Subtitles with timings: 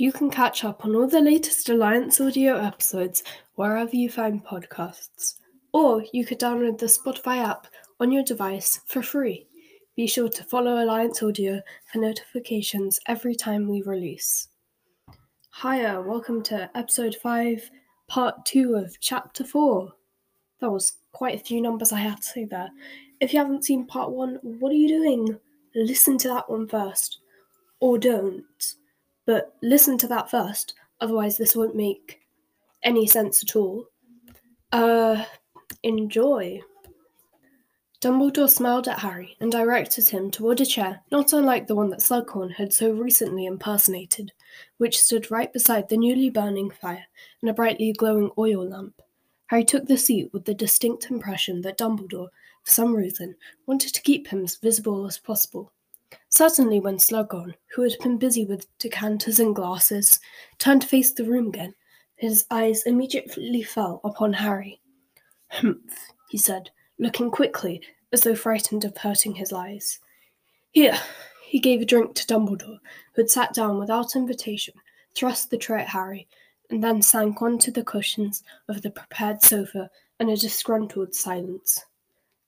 [0.00, 3.22] You can catch up on all the latest Alliance audio episodes
[3.56, 5.34] wherever you find podcasts,
[5.74, 7.66] or you could download the Spotify app
[8.00, 9.46] on your device for free.
[9.96, 11.60] Be sure to follow Alliance Audio
[11.92, 14.48] for notifications every time we release.
[15.60, 17.70] Hiya, welcome to episode 5,
[18.08, 19.92] part 2 of chapter 4.
[20.62, 22.70] That was quite a few numbers I had to say there.
[23.20, 25.38] If you haven't seen part 1, what are you doing?
[25.74, 27.18] Listen to that one first.
[27.80, 28.46] Or don't.
[29.30, 32.18] But listen to that first, otherwise, this won't make
[32.82, 33.86] any sense at all.
[34.72, 35.24] Uh,
[35.84, 36.60] enjoy.
[38.00, 42.00] Dumbledore smiled at Harry and directed him toward a chair not unlike the one that
[42.00, 44.32] Slughorn had so recently impersonated,
[44.78, 47.06] which stood right beside the newly burning fire
[47.40, 49.00] and a brightly glowing oil lamp.
[49.46, 52.30] Harry took the seat with the distinct impression that Dumbledore,
[52.64, 53.36] for some reason,
[53.66, 55.70] wanted to keep him as visible as possible.
[56.30, 60.20] Certainly, when Slughorn, who had been busy with decanters and glasses,
[60.58, 61.74] turned to face the room again,
[62.14, 64.80] his eyes immediately fell upon Harry.
[65.48, 69.98] Humph, he said, looking quickly, as though frightened of hurting his eyes.
[70.70, 70.98] Here,
[71.48, 72.78] he gave a drink to Dumbledore,
[73.14, 74.74] who had sat down without invitation,
[75.16, 76.28] thrust the tray at Harry,
[76.70, 81.84] and then sank onto the cushions of the prepared sofa in a disgruntled silence.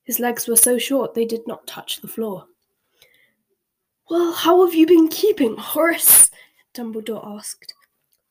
[0.05, 2.47] His legs were so short they did not touch the floor.
[4.13, 6.29] Well, how have you been keeping, Horace?
[6.75, 7.73] Dumbledore asked.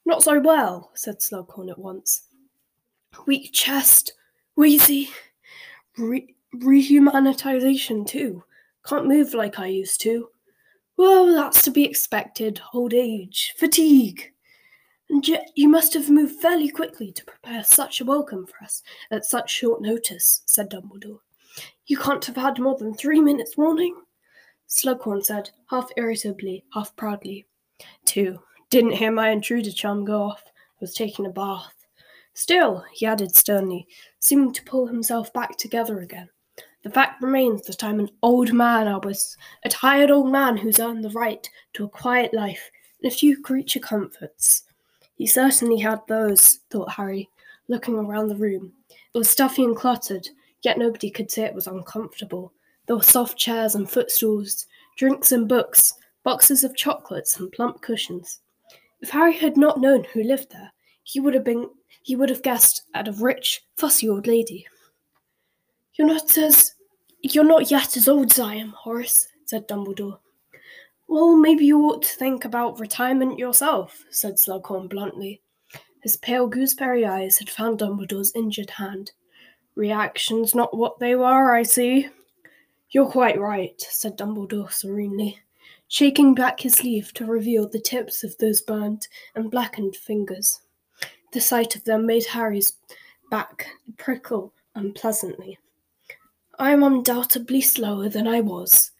[0.06, 2.28] Not so well, said Slughorn at once.
[3.26, 4.12] Weak chest,
[4.54, 5.10] wheezy,
[5.98, 8.44] re- rehumanitization too.
[8.86, 10.28] Can't move like I used to.
[10.96, 12.60] Well, that's to be expected.
[12.72, 14.32] Old age, fatigue.
[15.10, 18.84] And yet you must have moved fairly quickly to prepare such a welcome for us
[19.10, 21.18] at such short notice, said Dumbledore.
[21.86, 23.96] You can't have had more than three minutes' warning.
[24.72, 27.44] Slughorn said, half irritably, half proudly.
[28.06, 28.38] Two.
[28.70, 30.42] Didn't hear my intruder charm go off.
[30.80, 31.74] Was taking a bath.
[32.32, 33.86] Still, he added sternly,
[34.18, 36.30] seeming to pull himself back together again.
[36.82, 41.04] The fact remains that I'm an old man, Albus, a tired old man who's earned
[41.04, 42.70] the right to a quiet life
[43.02, 44.64] and a few creature comforts.
[45.16, 47.28] He certainly had those, thought Harry,
[47.68, 48.72] looking around the room.
[49.14, 50.26] It was stuffy and cluttered,
[50.62, 52.54] yet nobody could say it was uncomfortable.
[52.86, 54.66] There were soft chairs and footstools,
[54.96, 55.94] drinks and books,
[56.24, 58.40] boxes of chocolates and plump cushions.
[59.00, 60.72] If Harry had not known who lived there,
[61.02, 61.68] he would have been
[62.02, 64.66] he would have guessed at a rich, fussy old lady.
[65.94, 66.74] You're not as
[67.22, 70.18] you're not yet as old as I am, Horace, said Dumbledore.
[71.08, 75.42] Well, maybe you ought to think about retirement yourself, said Slughorn bluntly.
[76.02, 79.12] His pale gooseberry eyes had found Dumbledore's injured hand.
[79.76, 82.08] Reactions not what they were, I see.
[82.92, 85.38] You're quite right, said Dumbledore serenely,
[85.88, 90.60] shaking back his sleeve to reveal the tips of those burnt and blackened fingers.
[91.32, 92.74] The sight of them made Harry's
[93.30, 93.66] back
[93.96, 95.58] prickle unpleasantly.
[96.58, 98.90] I am undoubtedly slower than I was,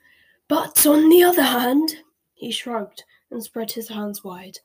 [0.49, 1.97] but on the other hand,
[2.33, 4.59] he shrugged and spread his hands wide,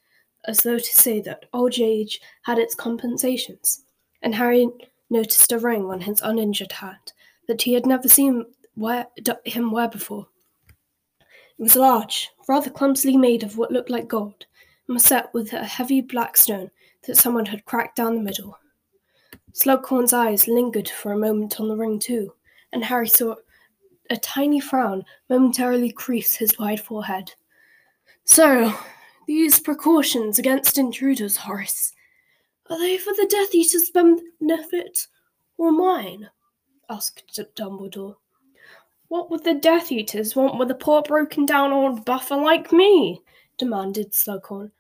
[0.46, 3.84] as though to say that old age had its compensations,
[4.22, 4.70] and Harry
[5.10, 7.12] noticed a ring on his uninjured hand
[7.48, 8.46] that he had never seen
[8.78, 9.08] wear,
[9.44, 10.28] him wear before.
[11.20, 14.46] It was large, rather clumsily made of what looked like gold,
[14.88, 16.70] and was set with a heavy black stone
[17.08, 18.58] that someone had cracked down the middle.
[19.54, 22.32] Slughorn's eyes lingered for a moment on the ring too,
[22.72, 23.36] and Harry saw
[24.10, 27.34] a tiny frown momentarily crease his wide forehead.
[28.24, 28.74] So,
[29.26, 31.94] these precautions against intruders, Horace,
[32.70, 35.08] are they for the Death Eater's benefit
[35.58, 36.30] or mine?
[36.90, 37.24] asked
[37.56, 38.16] Dumbledore.
[39.10, 43.22] What would the Death Eaters want with a poor broken down old buffer like me?
[43.58, 44.72] demanded Slughorn.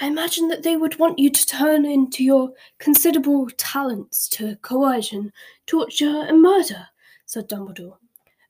[0.00, 5.32] I imagine that they would want you to turn into your considerable talents to coercion,
[5.66, 6.88] torture, and murder,
[7.26, 7.96] said Dumbledore.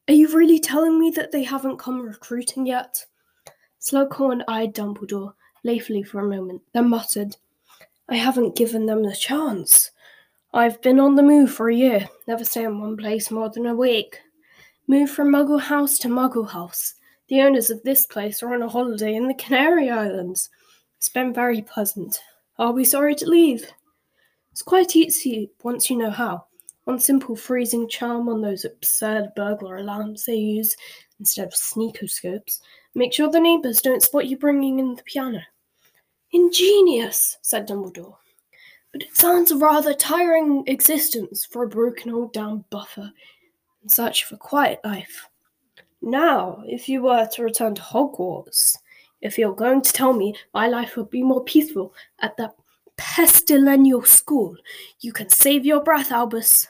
[0.08, 3.04] Are you really telling me that they haven't come recruiting yet?
[3.80, 7.36] Slughorn eyed Dumbledore playfully for a moment, then muttered,
[8.08, 9.92] I haven't given them the chance.
[10.52, 13.66] I've been on the move for a year, never stay in one place more than
[13.66, 14.18] a week.
[14.86, 16.94] Moved from Muggle House to Muggle House.
[17.28, 20.50] The owners of this place are on a holiday in the Canary Islands.
[20.98, 22.20] It's been very pleasant.
[22.58, 23.66] I'll be sorry to leave.
[24.52, 26.44] It's quite easy once you know how.
[26.84, 30.76] One simple freezing charm on those absurd burglar alarms they use
[31.18, 32.60] instead of sneakoscopes.
[32.94, 35.40] Make sure the neighbours don't spot you bringing in the piano.
[36.32, 38.16] Ingenious, said Dumbledore.
[38.92, 43.10] But it sounds a rather tiring existence for a broken old down buffer
[43.84, 45.28] in search of a quiet life.
[46.02, 48.76] Now, if you were to return to Hogwarts,
[49.24, 52.54] If you're going to tell me my life would be more peaceful at that
[52.98, 54.54] pestilential school,
[55.00, 56.68] you can save your breath, Albus.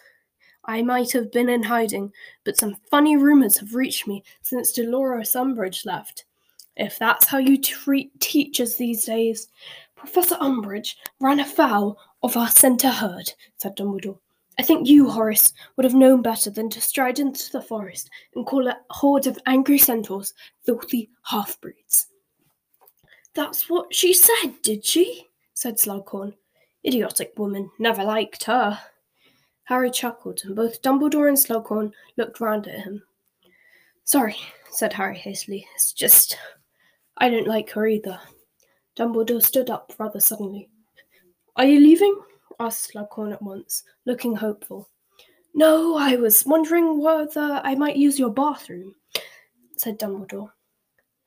[0.65, 2.13] I might have been in hiding,
[2.45, 6.27] but some funny rumours have reached me since Dolores Umbridge left.
[6.77, 9.49] If that's how you treat teachers these days,
[9.97, 14.19] Professor Umbridge ran afoul of our centaur herd, said Dumbledore.
[14.59, 18.47] I think you, Horace, would have known better than to stride into the forest and
[18.47, 20.33] call a horde of angry centaurs
[20.65, 22.07] filthy half breeds.
[23.35, 25.27] That's what she said, did she?
[25.55, 26.35] said Slughorn.
[26.87, 28.79] Idiotic woman, never liked her.
[29.65, 33.03] Harry chuckled, and both Dumbledore and Slughorn looked round at him.
[34.05, 34.37] Sorry,
[34.71, 35.67] said Harry hastily.
[35.75, 36.37] It's just
[37.17, 38.21] I don't like her either.
[38.97, 40.69] Dumbledore stood up rather suddenly.
[41.57, 42.21] Are you leaving?
[42.61, 44.89] Asked Slughorn at once, looking hopeful.
[45.55, 48.95] No, I was wondering whether I might use your bathroom,
[49.77, 50.51] said Dumbledore.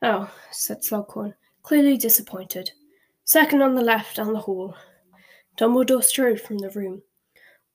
[0.02, 1.34] Oh, said Slughorn,
[1.64, 2.72] clearly disappointed.
[3.24, 4.76] Second on the left down the hall.
[5.58, 7.02] Dumbledore strode from the room.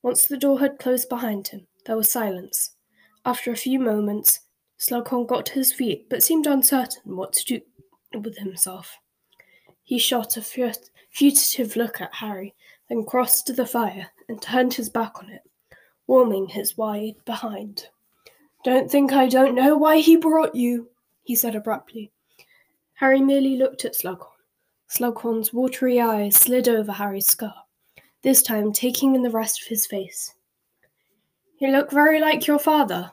[0.03, 2.77] Once the door had closed behind him, there was silence.
[3.25, 4.41] After a few moments,
[4.79, 7.61] Slughorn got to his feet, but seemed uncertain what to do
[8.21, 8.97] with himself.
[9.85, 12.55] He shot a furtive look at Harry,
[12.93, 15.41] then crossed to the fire and turned his back on it,
[16.07, 17.87] warming his wide behind.
[18.65, 20.91] Don't think I don't know why he brought you,
[21.23, 22.13] he said abruptly.
[22.93, 24.27] Harry merely looked at Slughorn.
[24.91, 27.55] Slughorn's watery eyes slid over Harry's scar,
[28.21, 30.35] this time taking in the rest of his face.
[31.61, 33.11] You look very like your father.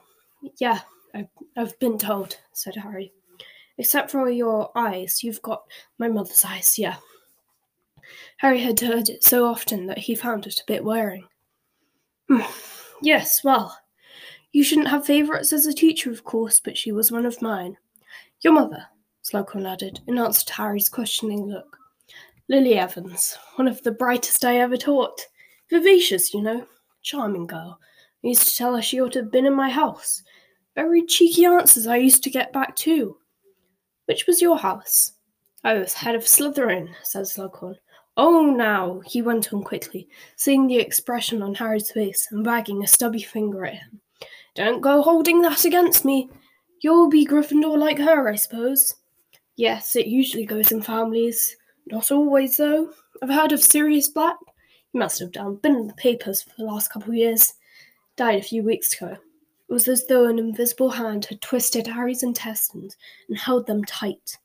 [0.58, 0.80] Yeah,
[1.14, 3.14] I've, I've been told, said Harry.
[3.78, 5.62] Except for your eyes, you've got
[5.96, 6.96] my mother's eyes, yeah.
[8.40, 11.26] Harry had heard it so often that he found it a bit wearing.
[12.26, 12.40] Hmm.
[13.02, 13.76] yes, well,
[14.52, 17.76] you shouldn't have favourites as a teacher, of course, but she was one of mine.
[18.40, 18.86] Your mother,
[19.22, 21.76] Slughorn added, in answer to Harry's questioning look.
[22.48, 25.20] Lily Evans, one of the brightest I ever taught.
[25.68, 26.66] Vivacious, you know.
[27.02, 27.78] Charming girl.
[28.24, 30.22] I used to tell her she ought to have been in my house.
[30.74, 33.18] Very cheeky answers I used to get back, too.
[34.06, 35.12] Which was your house?
[35.62, 37.76] I was head of Slytherin, said Slughorn.
[38.16, 42.86] Oh, now, he went on quickly, seeing the expression on Harry's face and wagging a
[42.86, 44.00] stubby finger at him.
[44.54, 46.28] Don't go holding that against me.
[46.80, 48.94] You'll be Gryffindor like her, I suppose.
[49.56, 51.56] Yes, it usually goes in families.
[51.86, 52.90] Not always, though.
[53.22, 54.36] I've heard of Sirius Black.
[54.92, 55.56] He must have done.
[55.56, 57.54] Been in the papers for the last couple of years.
[58.16, 59.12] Died a few weeks ago.
[59.12, 62.96] It was as though an invisible hand had twisted Harry's intestines
[63.28, 64.36] and held them tight.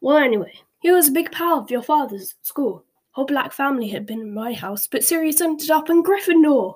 [0.00, 2.84] Well, anyway, he was a big pal of your father's at school.
[3.14, 6.74] Whole black family had been in my house, but Sirius ended up in Gryffindor.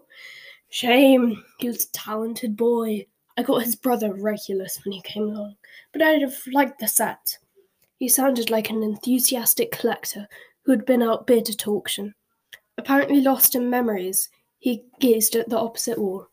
[0.70, 1.42] Shame.
[1.58, 3.06] He was a talented boy.
[3.36, 5.56] I got his brother Regulus when he came along,
[5.92, 7.38] but I'd have liked the set.
[7.98, 10.28] He sounded like an enthusiastic collector
[10.62, 12.14] who had been outbid at auction.
[12.76, 14.28] Apparently lost in memories,
[14.60, 16.28] he gazed at the opposite wall,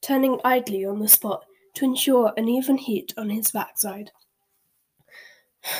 [0.00, 4.10] turning idly on the spot to ensure an even heat on his backside.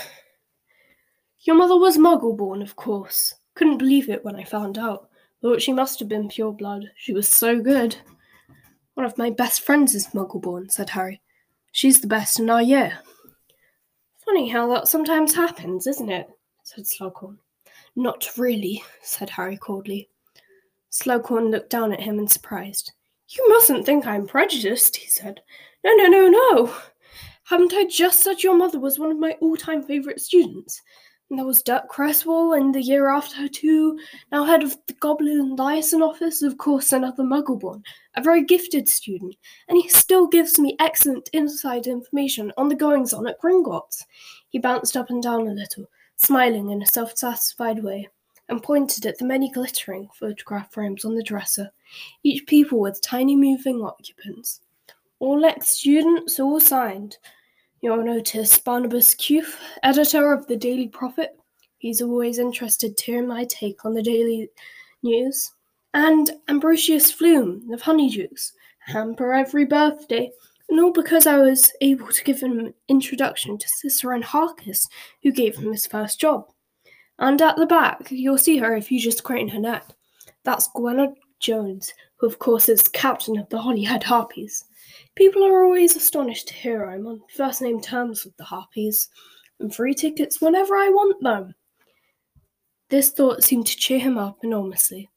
[1.40, 3.34] Your mother was muggle born, of course.
[3.60, 5.10] Couldn't believe it when I found out.
[5.42, 6.90] Thought she must have been pure blood.
[6.96, 7.94] She was so good.
[8.94, 11.20] One of my best friends is muggle born, said Harry.
[11.70, 13.00] She's the best in our year.
[14.24, 16.30] Funny how that sometimes happens, isn't it?
[16.62, 17.36] said Slughorn.
[17.94, 20.08] Not really, said Harry coldly.
[20.90, 22.90] Slughorn looked down at him in surprise.
[23.28, 25.42] You mustn't think I'm prejudiced, he said.
[25.84, 26.74] No, no, no, no.
[27.44, 30.80] Haven't I just said your mother was one of my all time favourite students?
[31.30, 34.00] And there was Dirk Cresswell, and the year after too.
[34.32, 37.84] Now head of the Goblin Liaison Office, of course, another Muggleborn,
[38.16, 39.36] a very gifted student,
[39.68, 44.04] and he still gives me excellent inside information on the goings on at Gringotts.
[44.48, 48.08] He bounced up and down a little, smiling in a self satisfied way,
[48.48, 51.70] and pointed at the many glittering photograph frames on the dresser,
[52.24, 54.62] each people with tiny moving occupants.
[55.20, 57.18] All ex students, all signed.
[57.82, 61.30] You'll notice Barnabas Cuffe, editor of the Daily Prophet.
[61.78, 64.50] He's always interested to hear my take on the daily
[65.02, 65.50] news.
[65.94, 70.30] And Ambrosius Flume of Honeydukes, hamper every birthday,
[70.68, 74.86] and all because I was able to give him an introduction to Cicerine Harkiss,
[75.22, 76.52] who gave him his first job.
[77.18, 79.86] And at the back, you'll see her if you just crane her neck.
[80.44, 84.64] That's Gwenna Jones, who of course is captain of the Holyhead Harpies.
[85.16, 89.08] People are always astonished to hear I'm on first name terms with the Harpies,
[89.58, 91.54] and free tickets whenever I want them.
[92.88, 95.10] This thought seemed to cheer him up enormously.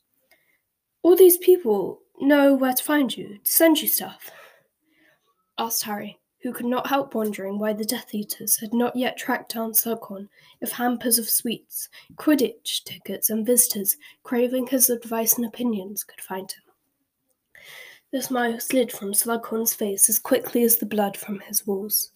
[1.02, 4.32] All these people know where to find you, to send you stuff?
[5.58, 9.54] asked Harry, who could not help wondering why the Death Eaters had not yet tracked
[9.54, 10.28] down Slughorn
[10.60, 16.52] if hampers of sweets, Quidditch tickets, and visitors craving his advice and opinions could find
[16.52, 16.64] him.
[18.12, 22.12] The smile slid from Slughorn's face as quickly as the blood from his walls.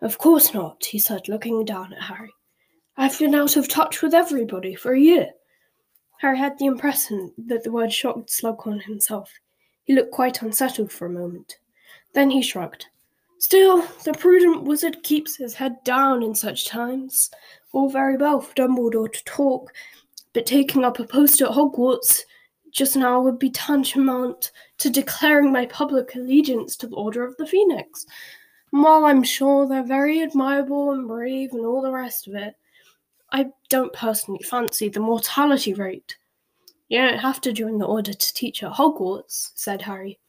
[0.00, 2.32] Of course not, he said, looking down at Harry.
[2.96, 5.28] I've been out of touch with everybody for a year.
[6.20, 9.30] Harry had the impression that the word shocked Slughorn himself.
[9.84, 11.58] He looked quite unsettled for a moment.
[12.14, 12.86] Then he shrugged.
[13.42, 17.28] Still, the prudent wizard keeps his head down in such times.
[17.72, 19.72] All very well for Dumbledore to talk,
[20.32, 22.20] but taking up a post at Hogwarts
[22.70, 27.44] just now would be tantamount to declaring my public allegiance to the Order of the
[27.44, 28.06] Phoenix.
[28.72, 32.54] And while I'm sure they're very admirable and brave and all the rest of it,
[33.32, 36.16] I don't personally fancy the mortality rate.
[36.88, 40.20] You don't have to join the Order to teach at Hogwarts, said Harry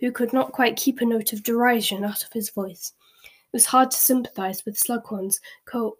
[0.00, 2.92] who could not quite keep a note of derision out of his voice.
[3.22, 5.98] It was hard to sympathize with Slughorn's co-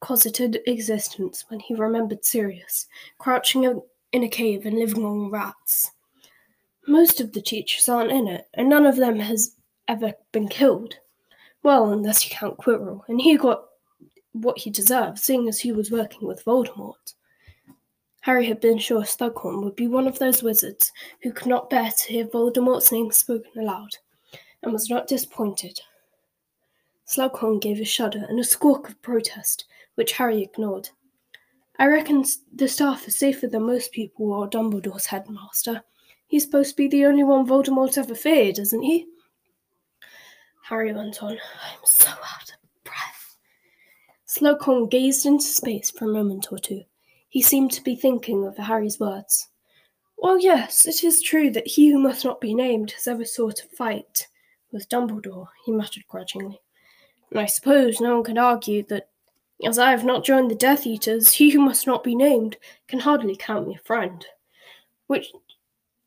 [0.00, 2.86] cosseted existence when he remembered Sirius,
[3.18, 3.64] crouching
[4.12, 5.92] in a cave and living on rats.
[6.86, 9.54] Most of the teachers aren't in it, and none of them has
[9.88, 10.94] ever been killed.
[11.62, 13.64] Well, unless you count Quirrell, and he got
[14.32, 17.14] what he deserved, seeing as he was working with Voldemort.
[18.28, 20.92] Harry had been sure Slughorn would be one of those wizards
[21.22, 23.88] who could not bear to hear Voldemort's name spoken aloud,
[24.62, 25.80] and was not disappointed.
[27.06, 30.90] Slughorn gave a shudder and a squawk of protest, which Harry ignored.
[31.78, 32.22] I reckon
[32.54, 35.82] the staff is safer than most people or Dumbledore's headmaster.
[36.26, 39.06] He's supposed to be the only one Voldemort ever feared, isn't he?
[40.64, 41.30] Harry went on.
[41.32, 43.38] I'm so out of breath.
[44.26, 46.84] Slughorn gazed into space for a moment or two,
[47.28, 49.48] he seemed to be thinking of Harry's words.
[50.16, 53.60] Well, yes, it is true that he who must not be named has ever sought
[53.60, 54.26] a fight
[54.72, 56.60] with Dumbledore, he muttered grudgingly.
[57.30, 59.08] And I suppose no one can argue that,
[59.64, 62.56] as I have not joined the Death Eaters, he who must not be named
[62.86, 64.24] can hardly count me a friend.
[65.06, 65.32] Which,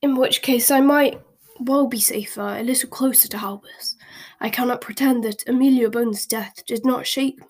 [0.01, 1.21] in which case, I might
[1.59, 3.95] well be safer, a little closer to Albus.
[4.39, 7.47] I cannot pretend that Amelia Bones' death did not shake me,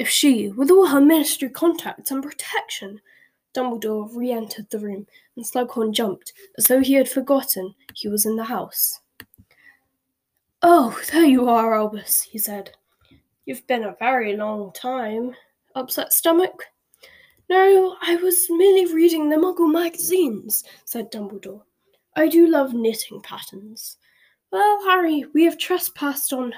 [0.00, 2.98] if she, with all her ministry contacts and protection,
[3.52, 8.24] Dumbledore re entered the room, and Slughorn jumped, as though he had forgotten he was
[8.24, 9.00] in the house.
[10.62, 12.70] Oh, there you are, Albus, he said.
[13.44, 15.34] You've been a very long time.
[15.74, 16.64] Upset stomach?
[17.50, 21.60] No, I was merely reading the Muggle magazines, said Dumbledore.
[22.16, 23.98] I do love knitting patterns.
[24.50, 26.54] Well, Harry, we have trespassed on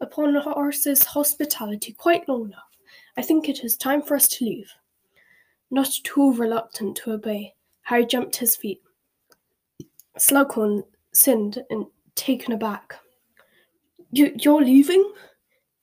[0.00, 2.71] upon Horace's hospitality quite long enough.
[3.16, 4.72] I think it is time for us to leave.
[5.70, 8.82] Not at all reluctant to obey, Harry jumped to his feet.
[10.18, 12.94] Slughorn sinned and taken aback.
[14.10, 15.12] You, you're leaving?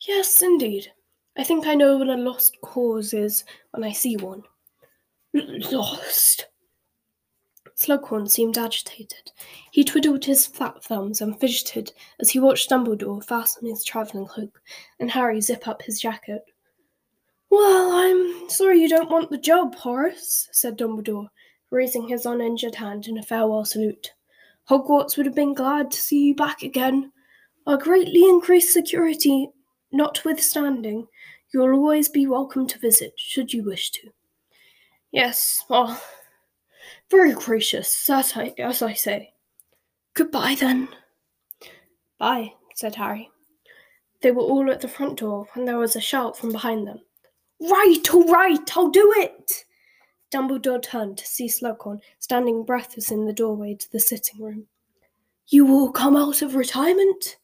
[0.07, 0.91] Yes, indeed.
[1.37, 4.43] I think I know what a lost cause is when I see one.
[5.33, 6.47] Lost?
[7.75, 9.31] Slughorn seemed agitated.
[9.71, 14.61] He twiddled his fat thumbs and fidgeted as he watched Dumbledore fasten his travelling cloak
[14.99, 16.43] and Harry zip up his jacket.
[17.49, 21.29] Well, I'm sorry you don't want the job, Horace, said Dumbledore,
[21.71, 24.11] raising his uninjured hand in a farewell salute.
[24.69, 27.11] Hogwarts would have been glad to see you back again.
[27.65, 29.49] Our greatly increased security
[29.91, 31.07] notwithstanding,
[31.51, 34.09] you'll always be welcome to visit, should you wish to.
[35.11, 35.99] Yes, well,
[37.09, 39.33] very gracious, as I, as I say.
[40.13, 40.89] Goodbye, then.
[42.19, 43.31] Bye, said Harry.
[44.21, 46.99] They were all at the front door when there was a shout from behind them.
[47.61, 49.65] Right, all right, I'll do it.
[50.31, 54.65] Dumbledore turned to see Slughorn standing breathless in the doorway to the sitting room.
[55.47, 57.37] You will come out of retirement?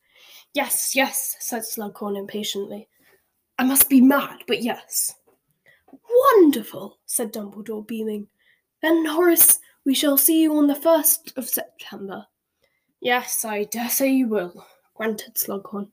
[0.54, 2.88] Yes, yes, said Slughorn impatiently.
[3.58, 5.16] I must be mad, but yes.
[6.34, 8.28] Wonderful, said Dumbledore, beaming.
[8.82, 12.26] Then, Horace, we shall see you on the first of September.
[13.02, 15.90] Yes, I dare say you will, grunted Slughorn,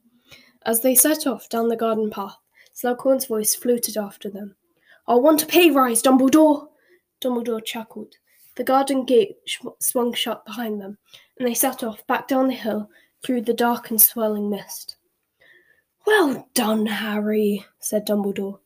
[0.64, 2.36] as they set off down the garden path
[2.74, 4.54] Slughorn's voice floated after them.
[5.06, 6.68] I want a pay rise, Dumbledore!
[7.20, 8.14] Dumbledore chuckled.
[8.56, 10.98] The garden gate sh- swung shut behind them,
[11.38, 12.90] and they set off back down the hill
[13.24, 14.96] through the dark and swirling mist.
[16.06, 18.58] Well done, Harry, said Dumbledore.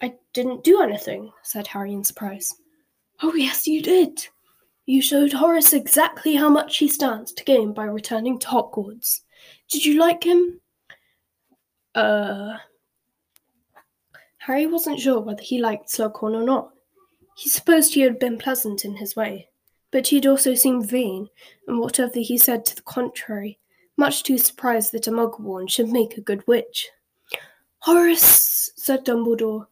[0.00, 2.54] I didn't do anything, said Harry in surprise.
[3.22, 4.26] Oh, yes, you did.
[4.84, 9.22] You showed Horace exactly how much he stands to gain by returning to Hogwarts.
[9.68, 10.60] Did you like him?
[11.94, 12.56] Uh,
[14.46, 16.70] Harry wasn't sure whether he liked Slughorn or not.
[17.36, 19.48] He supposed he had been pleasant in his way,
[19.90, 21.28] but he had also seemed vain,
[21.66, 23.58] and whatever he said to the contrary
[23.96, 26.88] much too surprised that a Muggle should make a good witch.
[27.78, 29.66] Horace, said Dumbledore,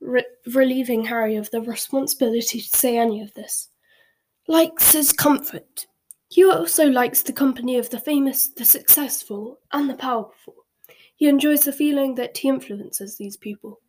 [0.00, 3.68] re- relieving Harry of the responsibility to say any of this,
[4.46, 5.86] likes his comfort.
[6.28, 10.54] He also likes the company of the famous, the successful, and the powerful.
[11.16, 13.80] He enjoys the feeling that he influences these people.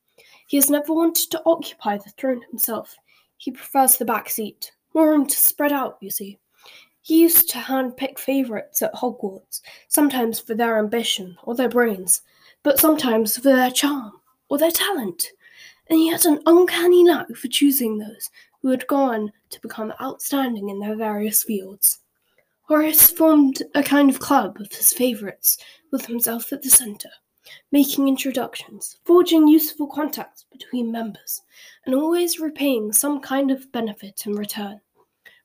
[0.47, 2.95] He has never wanted to occupy the throne himself.
[3.37, 4.71] He prefers the back seat.
[4.93, 6.39] More room to spread out, you see.
[7.01, 12.21] He used to handpick favourites at Hogwarts, sometimes for their ambition or their brains,
[12.63, 14.13] but sometimes for their charm
[14.49, 15.27] or their talent.
[15.87, 20.69] And he had an uncanny knack for choosing those who had gone to become outstanding
[20.69, 21.99] in their various fields.
[22.63, 25.59] Horace formed a kind of club of his favourites,
[25.91, 27.11] with himself at the centre,
[27.71, 31.41] making introductions, forging useful contacts between members,
[31.85, 34.79] and always repaying some kind of benefit in return,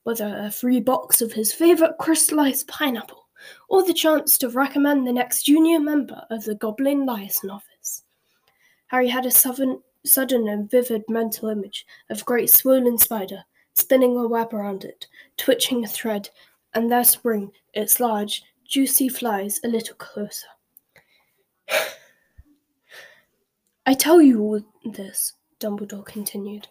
[0.04, 3.26] whether a free box of his favourite crystallized pineapple,
[3.68, 8.04] or the chance to recommend the next junior member of the Goblin Liaison Office.
[8.88, 14.16] Harry had a sudden, sudden and vivid mental image of a great swollen spider spinning
[14.16, 16.28] a web around it, twitching a thread,
[16.74, 20.46] and thus bring its large, juicy flies a little closer.
[23.90, 26.68] I tell you all this, Dumbledore continued,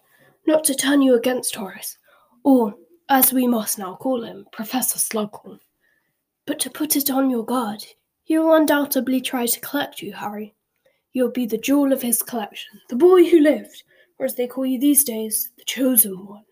[0.47, 1.97] not to turn you against Horace,
[2.45, 2.73] or,
[3.09, 5.59] as we must now call him, Professor Slughorn,
[6.45, 7.85] but to put it on your guard.
[8.23, 10.55] He will undoubtedly try to collect you, Harry.
[11.11, 13.83] You'll be the jewel of his collection, the boy who lived,
[14.17, 16.45] or as they call you these days, the chosen one.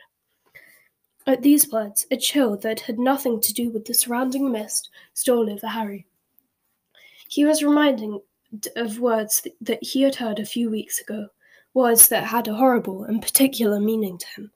[1.26, 5.50] At these words, a chill that had nothing to do with the surrounding mist stole
[5.50, 6.08] over Harry.
[7.30, 8.20] He was reminded
[8.76, 11.28] of words that he had heard a few weeks ago,
[11.74, 14.52] words that had a horrible and particular meaning to him.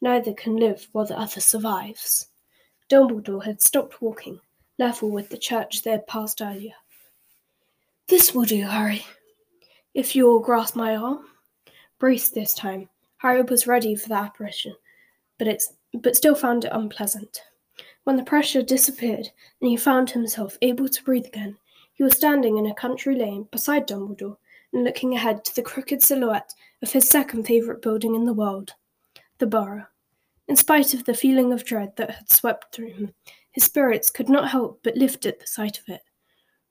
[0.00, 2.28] Neither can live while the other survives.
[2.88, 4.40] Dumbledore had stopped walking,
[4.78, 6.74] level with the church they had passed earlier.
[8.08, 9.04] This will do, Harry.
[9.94, 11.26] If you will grasp my arm.
[11.98, 14.74] Braced this time, Harry was ready for the apparition,
[15.38, 17.40] but it's but still found it unpleasant.
[18.04, 21.56] When the pressure disappeared and he found himself able to breathe again,
[21.96, 24.36] he was standing in a country lane beside Dumbledore
[24.72, 28.74] and looking ahead to the crooked silhouette of his second favourite building in the world,
[29.38, 29.86] the Burrow.
[30.46, 33.14] In spite of the feeling of dread that had swept through him,
[33.50, 36.02] his spirits could not help but lift at the sight of it.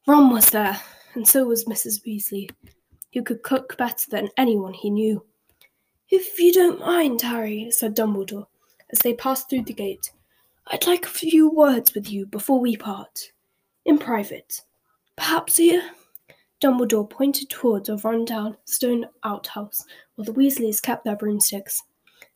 [0.05, 0.79] Ron was there,
[1.15, 2.05] and so was Mrs.
[2.05, 2.47] Weasley,
[3.13, 5.25] who could cook better than anyone he knew.
[6.11, 8.45] If you don't mind, Harry, said Dumbledore,
[8.91, 10.11] as they passed through the gate.
[10.67, 13.31] I'd like a few words with you before we part.
[13.85, 14.61] In private.
[15.17, 15.91] Perhaps here?
[16.61, 21.81] Dumbledore pointed towards a run-down stone outhouse where the Weasleys kept their broomsticks.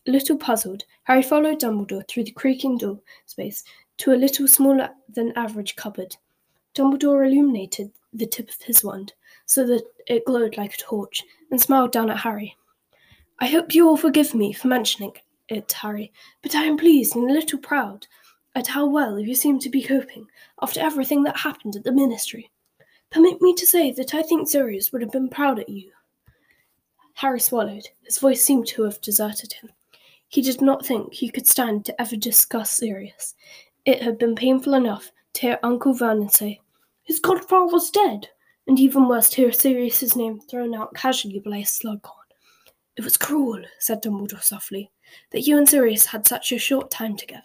[0.07, 3.63] A little puzzled, Harry followed Dumbledore through the creaking door space
[3.97, 6.15] to a little smaller than average cupboard.
[6.75, 9.13] Dumbledore illuminated the tip of his wand
[9.45, 12.55] so that it glowed like a torch and smiled down at Harry.
[13.39, 15.13] I hope you will forgive me for mentioning
[15.47, 16.11] it, Harry,
[16.41, 18.07] but I am pleased and a little proud
[18.55, 20.27] at how well you seem to be coping
[20.61, 22.49] after everything that happened at the ministry.
[23.11, 25.91] Permit me to say that I think Sirius would have been proud at you.
[27.15, 27.87] Harry swallowed.
[28.03, 29.69] His voice seemed to have deserted him.
[30.27, 33.35] He did not think he could stand to ever discuss Sirius.
[33.85, 36.61] It had been painful enough to hear Uncle Vernon say,
[37.03, 38.29] His godfather's dead,
[38.67, 42.13] and even worse to hear Sirius's name thrown out casually by a Slughorn.
[42.95, 44.91] It was cruel, said Dumbledore softly
[45.31, 47.43] that you and Sirius had such a short time together.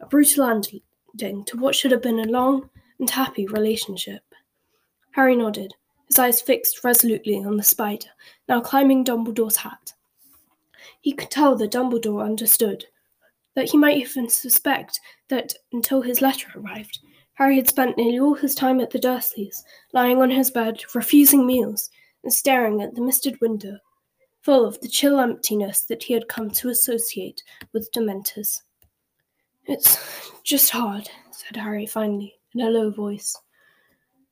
[0.00, 4.22] A brutal ending to what should have been a long and happy relationship.
[5.14, 5.72] Harry nodded,
[6.08, 8.08] his eyes fixed resolutely on the spider,
[8.48, 9.92] now climbing Dumbledore's hat.
[11.00, 12.84] He could tell that Dumbledore understood,
[13.54, 14.98] that he might even suspect
[15.28, 16.98] that until his letter arrived,
[17.34, 21.46] Harry had spent nearly all his time at the Dursleys, lying on his bed, refusing
[21.46, 21.90] meals,
[22.24, 23.78] and staring at the misted window
[24.42, 28.62] full of the chill emptiness that he had come to associate with Dementors.
[29.64, 33.34] It's just hard, said Harry finally, in a low voice,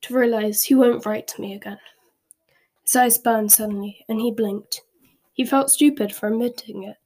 [0.02, 1.78] to realize he won't write to me again.
[2.84, 4.82] His eyes burned suddenly, and he blinked.
[5.32, 6.96] He felt stupid for admitting it,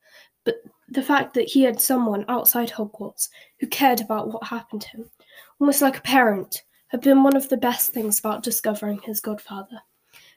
[0.44, 0.56] but
[0.88, 3.28] the fact that he had someone outside Hogwarts
[3.61, 5.11] who cared about what happened to him,
[5.61, 9.80] almost like a parent, had been one of the best things about discovering his godfather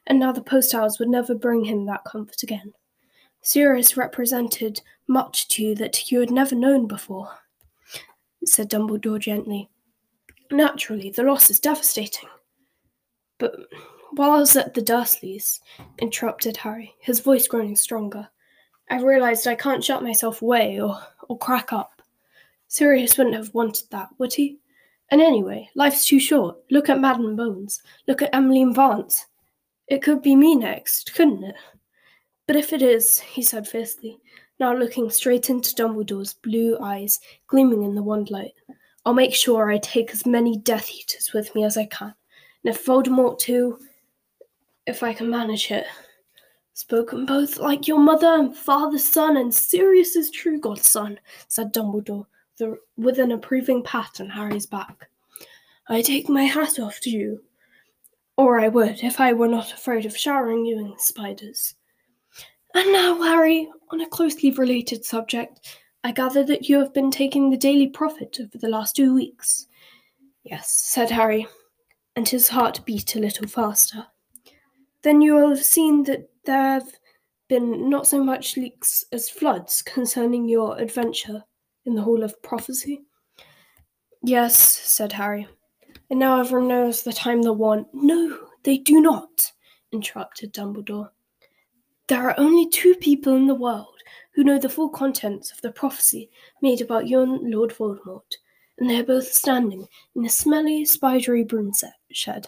[0.09, 2.73] and now the post hours would never bring him that comfort again.
[3.41, 7.29] Sirius represented much to you that you had never known before,
[8.43, 9.69] said Dumbledore gently.
[10.51, 12.27] Naturally, the loss is devastating.
[13.39, 13.55] But
[14.15, 15.59] while I was at the Dursleys,
[15.99, 18.27] interrupted Harry, his voice growing stronger,
[18.89, 22.01] I realized I can't shut myself away or, or crack up.
[22.67, 24.59] Sirius wouldn't have wanted that, would he?
[25.09, 26.57] And anyway, life's too short.
[26.69, 27.81] Look at Madam Bones.
[28.07, 29.25] Look at Emmeline Vance.
[29.87, 31.55] It could be me next, couldn't it?
[32.45, 34.19] But if it is, he said fiercely,
[34.59, 38.53] now looking straight into Dumbledore's blue eyes gleaming in the wand light,
[39.05, 42.13] I'll make sure I take as many Death Eaters with me as I can.
[42.63, 43.79] And Voldemort too,
[44.85, 45.85] if I can manage it.
[46.73, 52.25] Spoken both like your mother and father's son and Sirius's true godson, said Dumbledore,
[52.57, 55.09] the, with an approving pat on Harry's back.
[55.89, 57.43] I take my hat off to you,
[58.37, 61.75] or I would if I were not afraid of showering you in spiders.
[62.75, 67.49] And now, Harry, on a closely related subject, I gather that you have been taking
[67.49, 69.65] the Daily Prophet over the last two weeks.
[70.43, 71.45] Yes, said Harry,
[72.19, 74.05] and his heart beat a little faster.
[75.03, 76.91] Then you will have seen that there have
[77.47, 81.41] been not so much leaks as floods concerning your adventure
[81.85, 83.05] in the Hall of Prophecy.
[84.21, 85.47] Yes, said Harry.
[86.09, 87.85] And now everyone knows that I'm the one.
[87.93, 89.53] No, they do not,
[89.93, 91.11] interrupted Dumbledore.
[92.09, 93.95] There are only two people in the world
[94.33, 96.29] who know the full contents of the prophecy
[96.61, 98.35] made about young Lord Voldemort,
[98.79, 101.71] and they are both standing in the smelly, spidery broom
[102.11, 102.47] shed.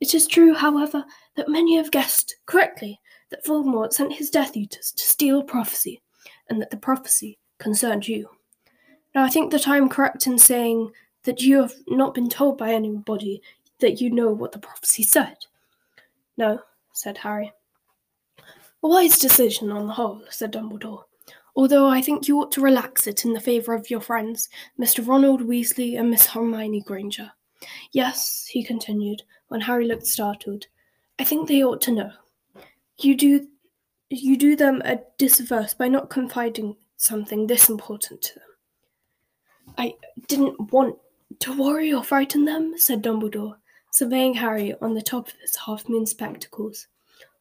[0.00, 1.04] It is true, however,
[1.36, 3.00] that many have guessed correctly
[3.30, 6.00] that Voldemort sent his Death Eaters to steal prophecy,
[6.48, 8.28] and that the prophecy concerned you.
[9.14, 10.92] Now, I think that I am correct in saying
[11.24, 13.42] that you have not been told by anybody
[13.80, 15.36] that you know what the prophecy said.
[16.36, 16.60] No,
[16.92, 17.52] said Harry.
[18.82, 21.04] A wise decision on the whole, said Dumbledore,
[21.56, 25.06] although I think you ought to relax it in the favour of your friends, Mr.
[25.06, 27.32] Ronald Weasley and Miss Hermione Granger.
[27.92, 30.66] Yes, he continued, when Harry looked startled,
[31.18, 32.12] I think they ought to know.
[32.98, 33.48] You do
[34.08, 39.74] you do them a disservice by not confiding something this important to them.
[39.76, 39.94] I
[40.28, 40.96] didn't want
[41.40, 43.56] to worry or frighten them, said Dumbledore,
[43.90, 46.86] surveying Harry on the top of his half moon spectacles.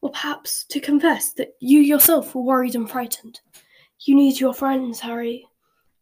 [0.01, 3.41] Or perhaps to confess that you yourself were worried and frightened.
[4.01, 5.47] You need your friends, Harry.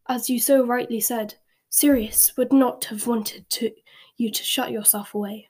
[0.07, 1.35] As you so rightly said,
[1.69, 3.71] Sirius would not have wanted to,
[4.17, 5.49] you to shut yourself away.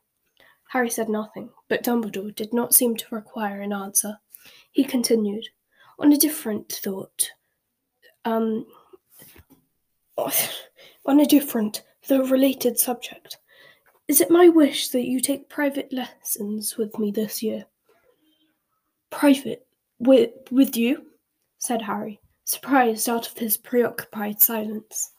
[0.70, 4.18] Harry said nothing, but Dumbledore did not seem to require an answer.
[4.72, 5.48] He continued,
[6.00, 7.30] on a different thought.
[8.26, 8.66] Um,
[10.18, 13.38] on a different, though related subject.
[14.08, 17.66] Is it my wish that you take private lessons with me this year?
[19.10, 19.66] Private?
[20.00, 21.06] With, with you?
[21.58, 25.12] said Harry, surprised out of his preoccupied silence.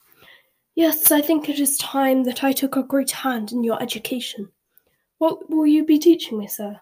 [0.75, 4.49] Yes, I think it is time that I took a great hand in your education.
[5.19, 6.81] What will you be teaching me, sir?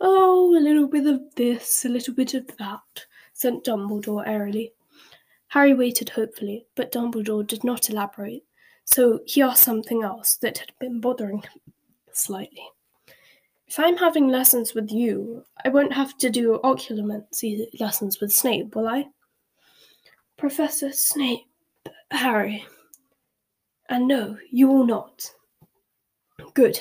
[0.00, 4.72] Oh, a little bit of this, a little bit of that, said Dumbledore airily.
[5.48, 8.44] Harry waited hopefully, but Dumbledore did not elaborate,
[8.84, 11.72] so he asked something else that had been bothering him
[12.12, 12.66] slightly.
[13.66, 18.74] If I'm having lessons with you, I won't have to do occlumency lessons with Snape,
[18.74, 19.06] will I?
[20.38, 21.46] Professor Snape,
[22.10, 22.64] Harry.
[23.90, 25.30] And no, you will not.
[26.54, 26.80] Good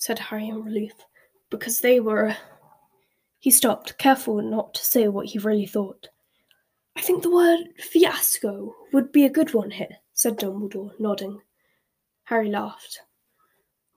[0.00, 0.94] said Harry in relief,
[1.50, 2.34] because they were.
[3.38, 6.08] He stopped, careful not to say what he really thought.
[6.96, 11.40] I think the word fiasco would be a good one here, said Dumbledore, nodding.
[12.24, 13.00] Harry laughed.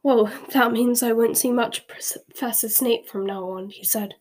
[0.03, 4.13] Well, that means I won't see much Professor Snape from now on, he said,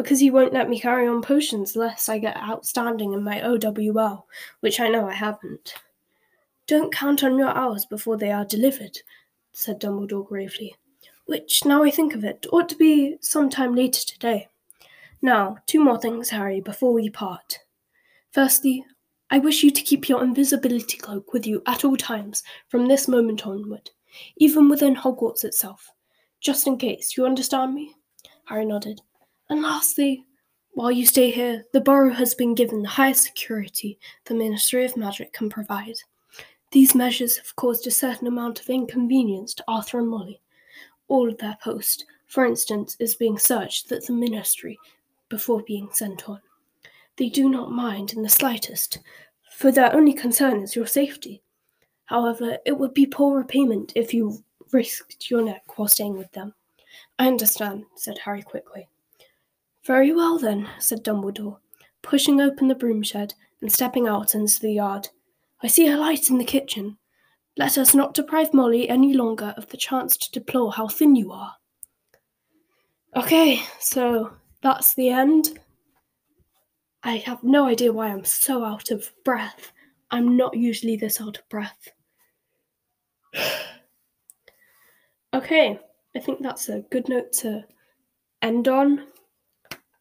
[0.00, 4.26] because he won't let me carry on potions unless I get outstanding in my OWL,
[4.60, 5.74] which I know I haven't.
[6.66, 8.98] Don't count on your hours before they are delivered,
[9.52, 10.76] said Dumbledore gravely
[11.30, 14.48] which, now I think of it, ought to be some time later today.
[15.22, 17.60] Now, two more things, Harry, before we part.
[18.32, 18.84] Firstly,
[19.30, 23.06] I wish you to keep your invisibility cloak with you at all times from this
[23.06, 23.90] moment onward,
[24.38, 25.92] even within Hogwarts itself,
[26.40, 27.16] just in case.
[27.16, 27.94] You understand me?
[28.46, 29.00] Harry nodded.
[29.50, 30.24] And lastly,
[30.74, 34.96] while you stay here, the Burrow has been given the highest security the Ministry of
[34.96, 35.96] Magic can provide.
[36.70, 40.40] These measures have caused a certain amount of inconvenience to Arthur and Molly,
[41.08, 44.78] all of their post, for instance, is being searched at the ministry
[45.28, 46.40] before being sent on.
[47.16, 49.00] They do not mind in the slightest,
[49.50, 51.42] for their only concern is your safety.
[52.04, 56.54] However, it would be poor repayment if you risked your neck while staying with them.
[57.18, 58.88] I understand, said Harry quickly.
[59.84, 61.58] Very well, then, said Dumbledore,
[62.02, 65.08] pushing open the broom shed and stepping out into the yard.
[65.62, 66.98] I see a light in the kitchen.
[67.56, 71.32] Let us not deprive Molly any longer of the chance to deplore how thin you
[71.32, 71.54] are.
[73.16, 75.58] Okay, so that's the end.
[77.02, 79.72] I have no idea why I'm so out of breath.
[80.10, 81.88] I'm not usually this out of breath.
[85.32, 85.78] Okay,
[86.16, 87.64] I think that's a good note to
[88.42, 89.06] end on.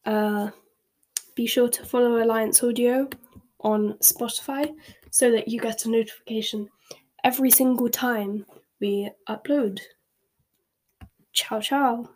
[0.06, 0.50] Uh,
[1.36, 3.10] be sure to follow Alliance Audio
[3.62, 4.74] on Spotify
[5.12, 6.70] so that you get a notification
[7.24, 8.46] every single time
[8.80, 9.80] we upload.
[11.34, 12.10] Ciao, ciao.